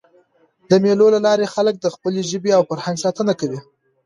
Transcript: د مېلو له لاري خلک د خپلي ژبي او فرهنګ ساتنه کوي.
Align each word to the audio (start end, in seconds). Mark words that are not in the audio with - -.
د 0.69 0.71
مېلو 0.83 1.07
له 1.15 1.19
لاري 1.27 1.47
خلک 1.53 1.75
د 1.79 1.85
خپلي 1.95 2.21
ژبي 2.31 2.51
او 2.57 2.61
فرهنګ 2.69 2.97
ساتنه 3.05 3.33
کوي. 3.39 3.59